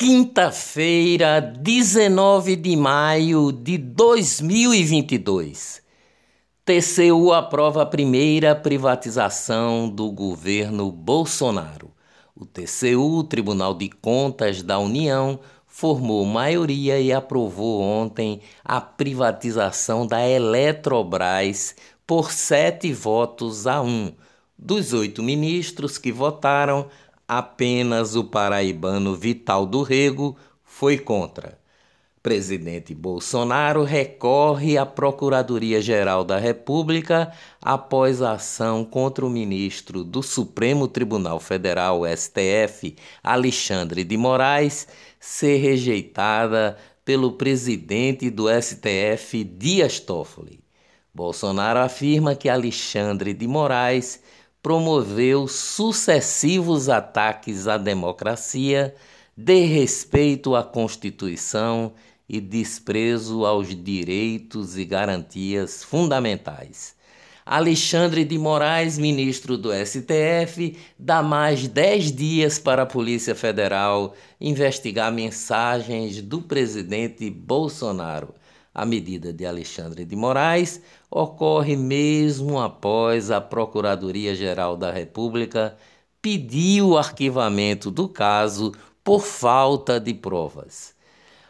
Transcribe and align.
Quinta-feira, 0.00 1.40
19 1.40 2.54
de 2.54 2.76
maio 2.76 3.50
de 3.50 3.76
2022. 3.76 5.82
TCU 6.64 7.32
aprova 7.32 7.82
a 7.82 7.86
primeira 7.86 8.54
privatização 8.54 9.88
do 9.88 10.08
governo 10.12 10.92
Bolsonaro. 10.92 11.90
O 12.32 12.46
TCU, 12.46 13.24
Tribunal 13.24 13.74
de 13.74 13.88
Contas 13.88 14.62
da 14.62 14.78
União, 14.78 15.40
formou 15.66 16.24
maioria 16.24 17.00
e 17.00 17.12
aprovou 17.12 17.82
ontem 17.82 18.40
a 18.64 18.80
privatização 18.80 20.06
da 20.06 20.24
Eletrobras 20.24 21.74
por 22.06 22.30
sete 22.30 22.92
votos 22.92 23.66
a 23.66 23.82
um. 23.82 24.12
Dos 24.56 24.92
oito 24.92 25.24
ministros 25.24 25.98
que 25.98 26.12
votaram, 26.12 26.86
apenas 27.28 28.16
o 28.16 28.24
paraibano 28.24 29.14
Vital 29.14 29.66
do 29.66 29.82
Rego 29.82 30.34
foi 30.64 30.96
contra. 30.96 31.58
Presidente 32.22 32.94
Bolsonaro 32.94 33.84
recorre 33.84 34.76
à 34.76 34.84
Procuradoria-Geral 34.84 36.24
da 36.24 36.36
República 36.36 37.32
após 37.62 38.20
a 38.20 38.32
ação 38.32 38.84
contra 38.84 39.24
o 39.24 39.30
ministro 39.30 40.02
do 40.02 40.22
Supremo 40.22 40.88
Tribunal 40.88 41.38
Federal, 41.38 42.02
STF, 42.04 42.96
Alexandre 43.22 44.02
de 44.02 44.16
Moraes, 44.16 44.88
ser 45.20 45.58
rejeitada 45.58 46.76
pelo 47.04 47.32
presidente 47.32 48.28
do 48.28 48.46
STF, 48.50 49.44
Dias 49.44 50.00
Toffoli. 50.00 50.60
Bolsonaro 51.14 51.78
afirma 51.78 52.34
que 52.34 52.48
Alexandre 52.48 53.32
de 53.32 53.46
Moraes 53.46 54.20
promoveu 54.62 55.46
sucessivos 55.46 56.88
ataques 56.88 57.66
à 57.66 57.76
democracia, 57.78 58.94
desrespeito 59.36 60.54
à 60.54 60.62
Constituição 60.62 61.92
e 62.28 62.40
desprezo 62.40 63.46
aos 63.46 63.74
direitos 63.74 64.76
e 64.76 64.84
garantias 64.84 65.82
fundamentais. 65.82 66.96
Alexandre 67.46 68.26
de 68.26 68.36
Moraes, 68.36 68.98
ministro 68.98 69.56
do 69.56 69.70
STF, 69.72 70.76
dá 70.98 71.22
mais 71.22 71.66
dez 71.66 72.12
dias 72.12 72.58
para 72.58 72.82
a 72.82 72.86
Polícia 72.86 73.34
Federal 73.34 74.14
investigar 74.38 75.10
mensagens 75.10 76.20
do 76.20 76.42
presidente 76.42 77.30
Bolsonaro. 77.30 78.34
A 78.74 78.84
medida 78.84 79.32
de 79.32 79.46
Alexandre 79.46 80.04
de 80.04 80.14
Moraes 80.14 80.82
ocorre 81.10 81.76
mesmo 81.76 82.60
após 82.60 83.30
a 83.30 83.40
Procuradoria-Geral 83.40 84.76
da 84.76 84.90
República 84.90 85.76
pedir 86.20 86.82
o 86.82 86.98
arquivamento 86.98 87.90
do 87.90 88.08
caso 88.08 88.72
por 89.02 89.20
falta 89.20 89.98
de 89.98 90.12
provas. 90.12 90.94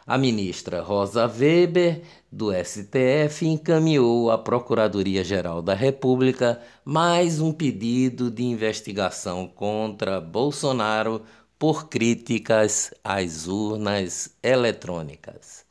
A 0.07 0.17
ministra 0.17 0.81
Rosa 0.81 1.27
Weber, 1.27 2.03
do 2.33 2.51
STF, 2.53 3.47
encaminhou 3.47 4.31
à 4.31 4.39
Procuradoria-Geral 4.39 5.61
da 5.61 5.75
República 5.75 6.61
mais 6.85 7.41
um 7.41 7.53
pedido 7.53 8.31
de 8.31 8.45
investigação 8.45 9.47
contra 9.47 10.21
Bolsonaro 10.21 11.23
por 11.59 11.89
críticas 11.89 12.95
às 13.05 13.49
urnas 13.49 14.35
eletrônicas 14.43 15.68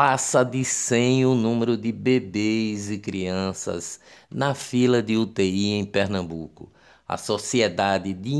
passa 0.00 0.42
de 0.42 0.64
100 0.64 1.26
o 1.26 1.34
número 1.34 1.76
de 1.76 1.92
bebês 1.92 2.90
e 2.90 2.96
crianças 2.96 4.00
na 4.30 4.54
fila 4.54 5.02
de 5.02 5.14
UTI 5.18 5.72
em 5.72 5.84
Pernambuco. 5.84 6.72
A 7.06 7.18
Sociedade 7.18 8.14
de 8.14 8.30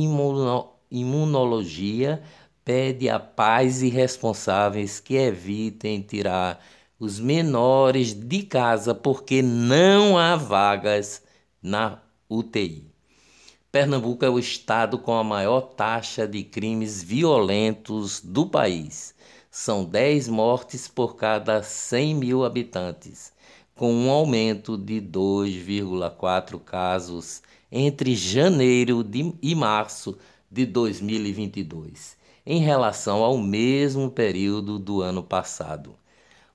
Imunologia 0.90 2.22
pede 2.64 3.10
a 3.10 3.20
pais 3.20 3.82
e 3.82 3.90
responsáveis 3.90 5.00
que 5.00 5.16
evitem 5.16 6.00
tirar 6.00 6.64
os 6.98 7.20
menores 7.20 8.14
de 8.14 8.42
casa 8.42 8.94
porque 8.94 9.42
não 9.42 10.16
há 10.16 10.36
vagas 10.36 11.22
na 11.62 11.98
UTI. 12.26 12.90
Pernambuco 13.70 14.24
é 14.24 14.30
o 14.30 14.38
estado 14.38 14.98
com 14.98 15.12
a 15.12 15.22
maior 15.22 15.60
taxa 15.60 16.26
de 16.26 16.42
crimes 16.42 17.02
violentos 17.02 18.18
do 18.18 18.46
país 18.46 19.14
são 19.50 19.84
10 19.84 20.28
mortes 20.28 20.86
por 20.86 21.16
cada 21.16 21.62
100 21.62 22.14
mil 22.14 22.44
habitantes, 22.44 23.32
com 23.74 23.92
um 23.92 24.08
aumento 24.08 24.78
de 24.78 25.00
2,4 25.00 26.60
casos 26.60 27.42
entre 27.72 28.14
janeiro 28.14 29.02
de, 29.02 29.34
e 29.42 29.54
março 29.54 30.16
de 30.50 30.64
2022, 30.66 32.16
em 32.46 32.60
relação 32.60 33.24
ao 33.24 33.36
mesmo 33.38 34.10
período 34.10 34.78
do 34.78 35.02
ano 35.02 35.22
passado. 35.22 35.94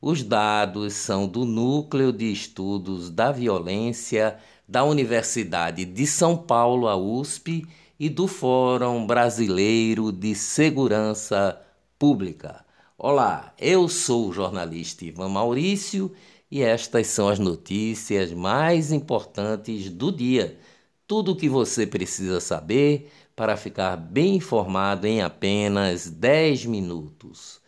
Os 0.01 0.23
dados 0.23 0.93
são 0.93 1.27
do 1.27 1.45
Núcleo 1.45 2.13
de 2.13 2.31
Estudos 2.31 3.09
da 3.09 3.31
Violência 3.31 4.37
da 4.67 4.83
Universidade 4.83 5.83
de 5.83 6.07
São 6.07 6.37
Paulo, 6.37 6.87
a 6.87 6.95
USP, 6.95 7.67
e 7.99 8.09
do 8.09 8.27
Fórum 8.27 9.05
Brasileiro 9.07 10.11
de 10.11 10.35
Segurança 10.35 11.61
Pública. 11.97 12.64
Olá, 12.97 13.53
eu 13.59 13.89
sou 13.89 14.29
o 14.29 14.33
jornalista 14.33 15.03
Ivan 15.03 15.27
Maurício 15.27 16.13
e 16.49 16.61
estas 16.61 17.07
são 17.07 17.27
as 17.27 17.37
notícias 17.37 18.31
mais 18.31 18.89
importantes 18.89 19.89
do 19.89 20.13
dia. 20.13 20.57
Tudo 21.05 21.33
o 21.33 21.35
que 21.35 21.49
você 21.49 21.85
precisa 21.85 22.39
saber 22.39 23.11
para 23.35 23.57
ficar 23.57 23.97
bem 23.97 24.35
informado 24.35 25.05
em 25.07 25.21
apenas 25.21 26.09
10 26.09 26.67
minutos. 26.67 27.59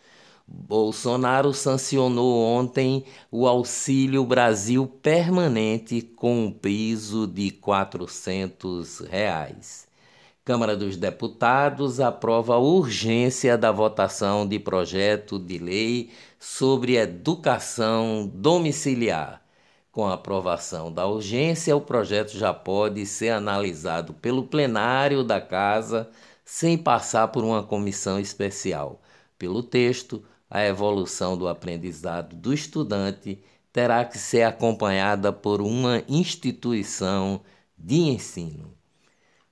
Bolsonaro 0.48 1.54
sancionou 1.54 2.42
ontem 2.42 3.04
o 3.30 3.46
Auxílio 3.48 4.26
Brasil 4.26 4.88
permanente 4.88 6.02
com 6.02 6.46
um 6.46 6.52
piso 6.52 7.28
de 7.28 7.52
400 7.52 9.02
reais. 9.02 9.87
Câmara 10.48 10.78
dos 10.78 10.96
Deputados 10.96 12.00
aprova 12.00 12.54
a 12.54 12.58
urgência 12.58 13.58
da 13.58 13.70
votação 13.70 14.48
de 14.48 14.58
projeto 14.58 15.38
de 15.38 15.58
lei 15.58 16.10
sobre 16.40 16.96
educação 16.96 18.32
domiciliar. 18.34 19.42
Com 19.92 20.08
a 20.08 20.14
aprovação 20.14 20.90
da 20.90 21.06
urgência, 21.06 21.76
o 21.76 21.82
projeto 21.82 22.32
já 22.38 22.54
pode 22.54 23.06
ser 23.06 23.32
analisado 23.32 24.14
pelo 24.14 24.42
plenário 24.42 25.22
da 25.22 25.42
Casa 25.42 26.10
sem 26.46 26.78
passar 26.78 27.28
por 27.28 27.44
uma 27.44 27.62
comissão 27.62 28.18
especial. 28.18 29.02
Pelo 29.38 29.62
texto, 29.62 30.24
a 30.50 30.64
evolução 30.64 31.38
do 31.38 31.50
aprendizado 31.50 32.38
do 32.38 32.54
estudante 32.54 33.44
terá 33.74 34.06
que 34.06 34.18
ser 34.18 34.44
acompanhada 34.44 35.34
por 35.34 35.60
uma 35.60 36.02
instituição 36.08 37.42
de 37.78 37.98
ensino. 37.98 38.77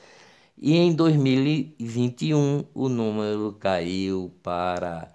e 0.56 0.76
em 0.76 0.94
2021 0.94 2.66
o 2.72 2.88
número 2.88 3.52
caiu 3.54 4.32
para 4.44 5.12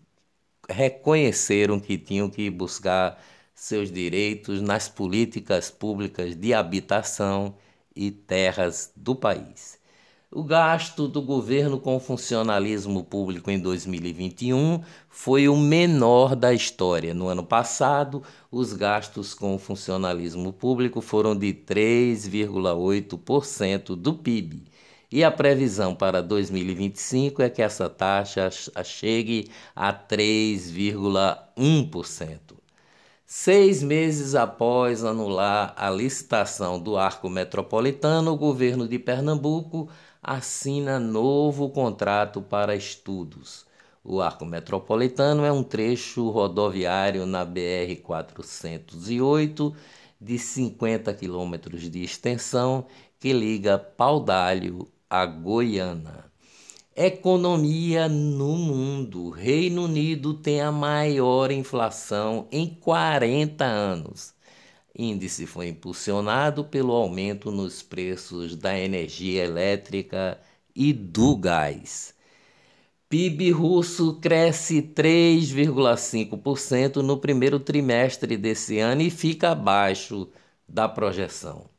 reconheceram 0.70 1.80
que 1.80 1.98
tinham 1.98 2.30
que 2.30 2.48
buscar 2.52 3.20
seus 3.56 3.92
direitos 3.92 4.62
nas 4.62 4.88
políticas 4.88 5.72
públicas 5.72 6.36
de 6.36 6.54
habitação 6.54 7.56
e 7.98 8.12
terras 8.12 8.92
do 8.96 9.16
país. 9.16 9.78
O 10.30 10.44
gasto 10.44 11.08
do 11.08 11.22
governo 11.22 11.80
com 11.80 11.98
funcionalismo 12.02 13.02
público 13.04 13.50
em 13.50 13.58
2021 13.58 14.84
foi 15.10 15.48
o 15.48 15.56
menor 15.56 16.36
da 16.36 16.54
história. 16.54 17.14
No 17.14 17.30
ano 17.30 17.46
passado, 17.46 18.22
os 18.52 18.74
gastos 18.74 19.34
com 19.34 19.58
funcionalismo 19.58 20.52
público 20.52 21.00
foram 21.00 21.34
de 21.34 21.54
3,8% 21.54 23.96
do 23.96 24.16
PIB. 24.16 24.66
E 25.10 25.24
a 25.24 25.32
previsão 25.32 25.96
para 25.96 26.22
2025 26.22 27.42
é 27.42 27.50
que 27.50 27.62
essa 27.62 27.90
taxa 27.90 28.50
chegue 28.84 29.50
a 29.74 29.94
3,1%. 29.94 32.57
Seis 33.30 33.84
meses 33.84 34.36
após 34.36 35.04
anular 35.04 35.74
a 35.76 35.90
licitação 35.90 36.80
do 36.80 36.96
arco 36.96 37.30
metropolitano, 37.30 38.32
o 38.32 38.38
governo 38.38 38.88
de 38.88 38.98
Pernambuco 38.98 39.90
assina 40.24 40.98
novo 40.98 41.70
contrato 41.70 42.42
para 42.42 42.74
estudos. 42.74 43.66
O 44.02 44.22
arco 44.22 44.46
metropolitano 44.46 45.44
é 45.44 45.52
um 45.52 45.62
trecho 45.62 46.30
rodoviário 46.30 47.26
na 47.26 47.46
BR-408 47.46 49.76
de 50.22 50.40
50 50.40 51.14
quilômetros 51.14 51.92
de 51.92 52.02
extensão 52.02 52.86
que 53.20 53.34
liga 53.34 53.78
Paudalho 53.78 54.88
a 55.10 55.26
Goiânia. 55.26 56.27
Economia 57.00 58.10
no 58.10 58.58
mundo. 58.58 59.30
Reino 59.30 59.84
Unido 59.84 60.34
tem 60.34 60.62
a 60.62 60.72
maior 60.72 61.52
inflação 61.52 62.48
em 62.52 62.68
40 62.68 63.64
anos. 63.64 64.34
Índice 64.98 65.46
foi 65.46 65.68
impulsionado 65.68 66.66
pelo 66.66 66.94
aumento 66.94 67.52
nos 67.52 67.84
preços 67.84 68.56
da 68.56 68.76
energia 68.76 69.44
elétrica 69.44 70.42
e 70.76 70.92
do 70.92 71.38
gás. 71.38 72.16
PIB 73.08 73.52
russo 73.52 74.20
cresce 74.20 74.82
3,5% 74.82 77.04
no 77.04 77.20
primeiro 77.20 77.60
trimestre 77.60 78.36
desse 78.38 78.80
ano 78.80 79.04
e 79.04 79.12
fica 79.12 79.52
abaixo 79.52 80.28
da 80.68 80.90
projeção. 80.90 81.77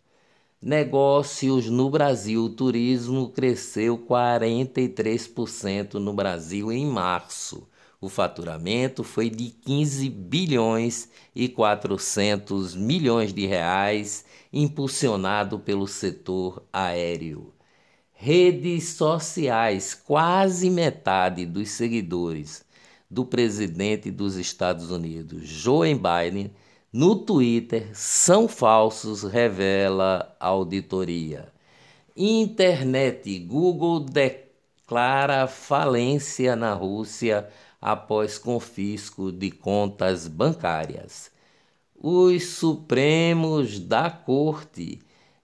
Negócios 0.61 1.71
no 1.71 1.89
Brasil, 1.89 2.45
o 2.45 2.51
turismo 2.51 3.31
cresceu 3.31 3.97
43% 3.97 5.95
no 5.95 6.13
Brasil 6.13 6.73
em 6.73 6.85
março. 6.85 7.69
O 8.01 8.09
faturamento 8.09 9.05
foi 9.05 9.31
de 9.31 9.51
15 9.51 10.11
bilhões 10.11 11.09
e 11.33 11.49
400 11.49 12.75
milhões 12.75 13.33
de 13.33 13.47
reais, 13.47 14.25
impulsionado 14.53 15.61
pelo 15.61 15.87
setor 15.87 16.65
aéreo. 16.73 17.55
Redes 18.13 18.89
sociais, 18.89 19.95
quase 19.95 20.69
metade 20.71 21.47
dos 21.47 21.71
seguidores 21.71 22.65
do 23.09 23.25
presidente 23.25 24.11
dos 24.11 24.37
Estados 24.37 24.91
Unidos, 24.91 25.49
Joe 25.49 25.95
Biden, 25.95 26.51
no 26.93 27.17
Twitter 27.17 27.91
são 27.93 28.49
falsos, 28.49 29.23
revela 29.23 30.35
auditoria. 30.41 31.53
Internet. 32.17 33.39
Google 33.39 34.01
declara 34.01 35.47
falência 35.47 36.57
na 36.57 36.73
Rússia 36.73 37.49
após 37.81 38.39
confisco 38.39 39.31
de 39.31 39.51
contas 39.51 40.27
bancárias. 40.27 41.31
Os 41.95 42.55
Supremos 42.55 43.79
da 43.79 44.11
Corte. 44.11 44.99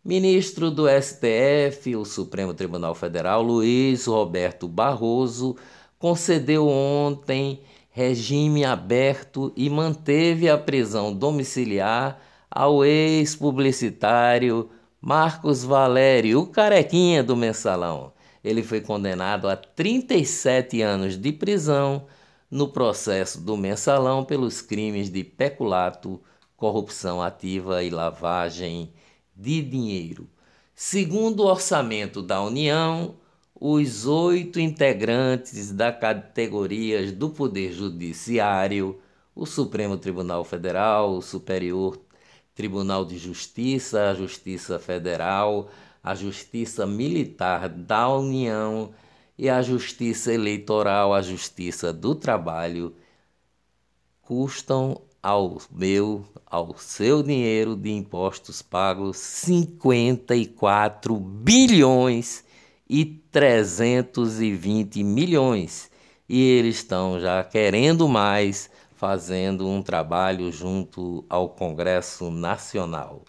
Ministro 0.04 0.70
do 0.70 0.84
STF, 0.88 1.94
o 1.96 2.04
Supremo 2.04 2.52
Tribunal 2.52 2.94
Federal, 2.94 3.42
Luiz 3.42 4.06
Roberto 4.06 4.66
Barroso, 4.68 5.56
concedeu 5.98 6.68
ontem 6.68 7.60
regime 7.96 8.64
aberto 8.64 9.52
e 9.56 9.70
manteve 9.70 10.50
a 10.50 10.58
prisão 10.58 11.14
domiciliar 11.14 12.20
ao 12.50 12.84
ex-publicitário 12.84 14.68
Marcos 15.00 15.62
Valério, 15.62 16.40
o 16.40 16.46
carequinha 16.48 17.22
do 17.22 17.36
mensalão. 17.36 18.12
Ele 18.42 18.64
foi 18.64 18.80
condenado 18.80 19.48
a 19.48 19.54
37 19.54 20.82
anos 20.82 21.16
de 21.16 21.30
prisão 21.30 22.06
no 22.50 22.66
processo 22.66 23.40
do 23.40 23.56
mensalão 23.56 24.24
pelos 24.24 24.60
crimes 24.60 25.08
de 25.08 25.22
peculato, 25.22 26.20
corrupção 26.56 27.22
ativa 27.22 27.84
e 27.84 27.90
lavagem 27.90 28.92
de 29.36 29.62
dinheiro. 29.62 30.28
Segundo 30.74 31.44
o 31.44 31.46
orçamento 31.46 32.20
da 32.20 32.42
União, 32.42 33.14
os 33.66 34.06
oito 34.06 34.60
integrantes 34.60 35.72
da 35.72 35.90
categorias 35.90 37.10
do 37.10 37.30
Poder 37.30 37.72
Judiciário, 37.72 39.00
o 39.34 39.46
Supremo 39.46 39.96
Tribunal 39.96 40.44
Federal, 40.44 41.16
o 41.16 41.22
Superior 41.22 41.98
Tribunal 42.54 43.06
de 43.06 43.16
Justiça, 43.16 44.10
a 44.10 44.14
Justiça 44.14 44.78
Federal, 44.78 45.70
a 46.02 46.14
Justiça 46.14 46.84
Militar 46.84 47.70
da 47.70 48.06
União 48.06 48.92
e 49.38 49.48
a 49.48 49.62
Justiça 49.62 50.30
Eleitoral, 50.30 51.14
a 51.14 51.22
Justiça 51.22 51.90
do 51.90 52.14
Trabalho, 52.14 52.94
custam 54.20 55.00
ao 55.22 55.56
meu, 55.70 56.22
ao 56.44 56.76
seu 56.76 57.22
dinheiro 57.22 57.74
de 57.74 57.90
impostos 57.90 58.60
pagos 58.60 59.16
54 59.16 61.18
bilhões 61.18 62.43
e 62.88 63.04
320 63.04 65.02
milhões. 65.02 65.90
E 66.28 66.40
eles 66.40 66.76
estão 66.76 67.20
já 67.20 67.42
querendo 67.44 68.08
mais, 68.08 68.70
fazendo 68.94 69.68
um 69.68 69.82
trabalho 69.82 70.50
junto 70.50 71.24
ao 71.28 71.48
Congresso 71.50 72.30
Nacional. 72.30 73.22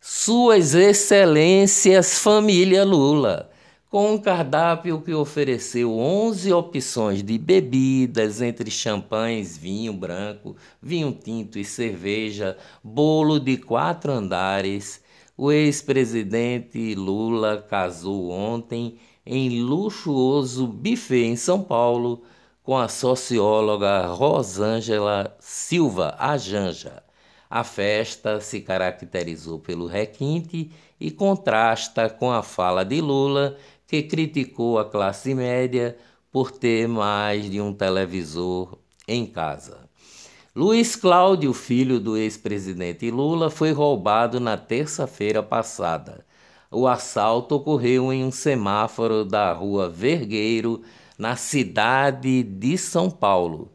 Suas 0.00 0.74
Excelências 0.74 2.18
Família 2.18 2.84
Lula, 2.84 3.50
com 3.90 4.12
um 4.12 4.18
cardápio 4.18 5.00
que 5.00 5.14
ofereceu 5.14 5.98
11 5.98 6.52
opções 6.52 7.22
de 7.22 7.38
bebidas, 7.38 8.42
entre 8.42 8.70
champanhes, 8.70 9.56
vinho 9.56 9.92
branco, 9.94 10.56
vinho 10.80 11.10
tinto 11.12 11.58
e 11.58 11.64
cerveja, 11.64 12.56
bolo 12.84 13.40
de 13.40 13.56
quatro 13.56 14.12
andares 14.12 15.02
o 15.38 15.52
ex-presidente 15.52 16.96
Lula 16.96 17.64
casou 17.70 18.30
ontem 18.30 18.98
em 19.24 19.60
luxuoso 19.60 20.66
buffet 20.66 21.26
em 21.26 21.36
São 21.36 21.62
Paulo 21.62 22.22
com 22.60 22.76
a 22.76 22.88
socióloga 22.88 24.08
Rosângela 24.08 25.36
Silva, 25.38 26.16
a 26.18 26.36
Janja. 26.36 27.04
A 27.48 27.62
festa 27.62 28.40
se 28.40 28.60
caracterizou 28.60 29.60
pelo 29.60 29.86
requinte 29.86 30.72
e 30.98 31.08
contrasta 31.08 32.10
com 32.10 32.32
a 32.32 32.42
fala 32.42 32.84
de 32.84 33.00
Lula, 33.00 33.56
que 33.86 34.02
criticou 34.02 34.76
a 34.76 34.84
classe 34.84 35.36
média 35.36 35.96
por 36.32 36.50
ter 36.50 36.88
mais 36.88 37.48
de 37.48 37.60
um 37.60 37.72
televisor 37.72 38.76
em 39.06 39.24
casa. 39.24 39.87
Luiz 40.58 40.96
Cláudio, 40.96 41.52
filho 41.52 42.00
do 42.00 42.16
ex-presidente 42.16 43.12
Lula, 43.12 43.48
foi 43.48 43.70
roubado 43.70 44.40
na 44.40 44.56
terça-feira 44.56 45.40
passada. 45.40 46.26
O 46.68 46.88
assalto 46.88 47.54
ocorreu 47.54 48.12
em 48.12 48.24
um 48.24 48.32
semáforo 48.32 49.24
da 49.24 49.52
rua 49.52 49.88
Vergueiro, 49.88 50.82
na 51.16 51.36
cidade 51.36 52.42
de 52.42 52.76
São 52.76 53.08
Paulo. 53.08 53.70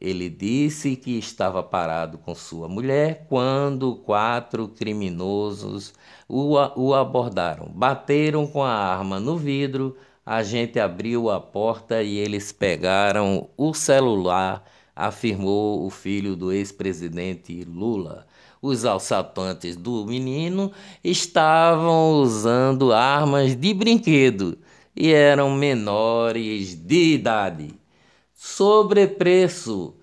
Ele 0.00 0.30
disse 0.30 0.96
que 0.96 1.18
estava 1.18 1.62
parado 1.62 2.16
com 2.16 2.34
sua 2.34 2.66
mulher 2.66 3.26
quando 3.28 3.96
quatro 3.96 4.68
criminosos 4.68 5.92
o, 6.26 6.94
abordaram. 6.94 7.68
Bateram 7.68 8.46
com 8.46 8.62
a 8.62 8.72
arma 8.72 9.20
no 9.20 9.36
vidro, 9.36 9.94
a 10.24 10.42
gente 10.42 10.80
abriu 10.80 11.28
a 11.28 11.38
porta 11.38 12.02
e 12.02 12.16
eles 12.16 12.52
pegaram 12.52 13.50
o 13.54 13.74
celular 13.74 14.64
afirmou 14.96 15.86
o 15.86 15.90
filho 15.90 16.34
do 16.34 16.50
ex-presidente 16.50 17.62
Lula. 17.64 18.26
Os 18.62 18.86
assaltantes 18.86 19.76
do 19.76 20.06
menino 20.06 20.72
estavam 21.04 22.14
usando 22.22 22.92
armas 22.94 23.54
de 23.54 23.74
brinquedo 23.74 24.56
e 24.96 25.12
eram 25.12 25.50
menores 25.54 26.74
de 26.74 27.12
idade. 27.14 27.74
Sobrepreço. 28.34 29.94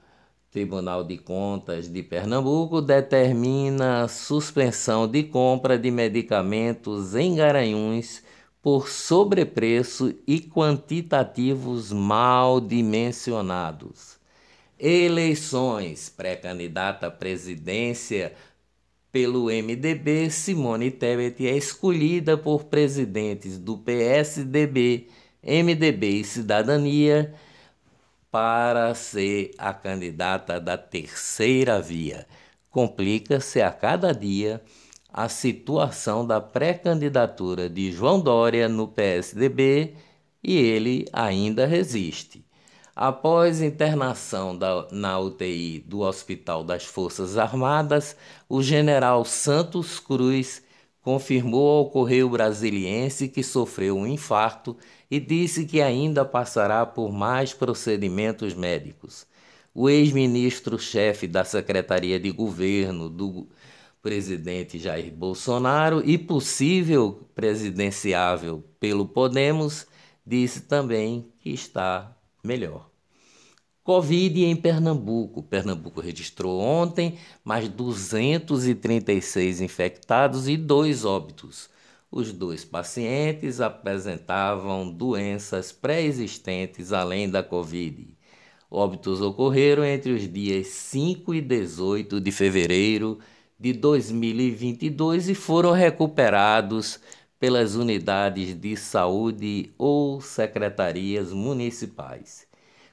Tribunal 0.51 1.03
de 1.03 1.17
Contas 1.17 1.91
de 1.91 2.03
Pernambuco 2.03 2.79
determina 2.79 4.07
suspensão 4.07 5.07
de 5.07 5.23
compra 5.23 5.79
de 5.79 5.89
medicamentos 5.89 7.15
em 7.15 7.33
Garanhuns 7.33 8.21
por 8.61 8.87
sobrepreço 8.87 10.13
e 10.27 10.39
quantitativos 10.39 11.91
mal 11.91 12.61
dimensionados. 12.61 14.21
Eleições. 14.85 16.09
Pré-candidata 16.09 17.07
à 17.07 17.11
presidência 17.11 18.33
pelo 19.13 19.45
MDB, 19.45 20.29
Simone 20.29 20.91
Tebet 20.91 21.47
é 21.47 21.55
escolhida 21.55 22.37
por 22.37 22.65
presidentes 22.65 23.57
do 23.57 23.77
PSDB, 23.77 25.07
MDB 25.41 26.19
e 26.19 26.23
Cidadania 26.25 27.33
para 28.29 28.93
ser 28.93 29.51
a 29.57 29.73
candidata 29.73 30.59
da 30.59 30.77
terceira 30.77 31.79
via. 31.79 32.27
Complica-se 32.69 33.61
a 33.61 33.71
cada 33.71 34.11
dia 34.11 34.61
a 35.13 35.29
situação 35.29 36.27
da 36.27 36.41
pré-candidatura 36.41 37.69
de 37.69 37.89
João 37.89 38.19
Dória 38.19 38.67
no 38.67 38.89
PSDB 38.89 39.93
e 40.43 40.57
ele 40.57 41.05
ainda 41.13 41.65
resiste. 41.65 42.43
Após 42.95 43.59
internação 43.59 44.55
da, 44.55 44.87
na 44.91 45.19
UTI 45.19 45.79
do 45.79 46.01
Hospital 46.01 46.63
das 46.63 46.85
Forças 46.85 47.39
Armadas, 47.39 48.15
o 48.47 48.61
general 48.61 49.25
Santos 49.25 49.99
Cruz 49.99 50.61
confirmou 51.01 51.79
ao 51.79 51.89
Correio 51.89 52.29
Brasiliense 52.29 53.27
que 53.27 53.41
sofreu 53.41 53.97
um 53.97 54.05
infarto 54.05 54.77
e 55.09 55.19
disse 55.19 55.65
que 55.65 55.81
ainda 55.81 56.23
passará 56.23 56.85
por 56.85 57.11
mais 57.11 57.51
procedimentos 57.51 58.53
médicos. 58.53 59.25
O 59.73 59.89
ex-ministro-chefe 59.89 61.27
da 61.27 61.43
Secretaria 61.43 62.19
de 62.19 62.29
Governo 62.29 63.09
do 63.09 63.47
presidente 64.03 64.77
Jair 64.77 65.11
Bolsonaro 65.11 66.07
e 66.07 66.15
possível 66.15 67.27
presidenciável 67.33 68.63
pelo 68.79 69.07
Podemos 69.07 69.87
disse 70.25 70.61
também 70.61 71.27
que 71.39 71.49
está 71.49 72.15
melhor. 72.43 72.89
Covid 73.83 74.43
em 74.43 74.55
Pernambuco. 74.55 75.43
Pernambuco 75.43 75.99
registrou 75.99 76.59
ontem 76.59 77.17
mais 77.43 77.67
236 77.67 79.61
infectados 79.61 80.47
e 80.47 80.55
dois 80.55 81.03
óbitos. 81.03 81.69
Os 82.11 82.31
dois 82.31 82.63
pacientes 82.63 83.59
apresentavam 83.59 84.89
doenças 84.89 85.71
pré-existentes 85.71 86.93
além 86.93 87.29
da 87.29 87.41
Covid. 87.41 88.15
Óbitos 88.69 89.21
ocorreram 89.21 89.83
entre 89.83 90.11
os 90.11 90.31
dias 90.31 90.67
5 90.67 91.33
e 91.33 91.41
18 91.41 92.21
de 92.21 92.31
fevereiro 92.31 93.19
de 93.59 93.73
2022 93.73 95.29
e 95.29 95.35
foram 95.35 95.71
recuperados 95.71 96.99
pelas 97.43 97.75
unidades 97.75 98.57
de 98.57 98.77
saúde 98.77 99.73
ou 99.77 100.21
secretarias 100.21 101.33
municipais. 101.33 102.47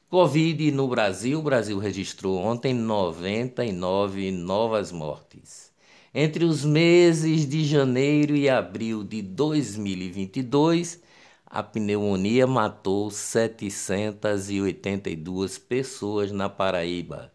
Covid 0.09 0.73
no 0.73 0.88
Brasil, 0.88 1.38
o 1.38 1.42
Brasil 1.42 1.78
registrou 1.78 2.37
ontem 2.37 2.75
99 2.75 4.33
novas 4.33 4.90
mortes. 4.90 5.71
Entre 6.12 6.45
os 6.45 6.64
meses 6.64 7.49
de 7.49 7.64
janeiro 7.64 8.35
e 8.35 8.50
abril 8.50 9.04
de 9.04 9.23
2022, 9.23 11.00
a 11.47 11.62
pneumonia 11.62 12.45
matou 12.45 13.09
782 13.09 15.59
pessoas 15.59 16.33
na 16.33 16.49
Paraíba, 16.49 17.33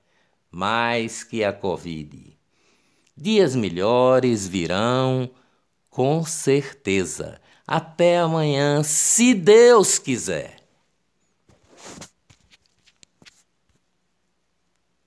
mais 0.52 1.24
que 1.24 1.46
a 1.46 1.54
Covid. 1.54 2.38
Dias 3.16 3.56
melhores 3.56 4.46
virão 4.46 5.32
com 5.96 6.26
certeza. 6.26 7.40
Até 7.66 8.20
amanhã, 8.20 8.84
se 8.84 9.34
Deus 9.34 9.98
quiser. 9.98 10.58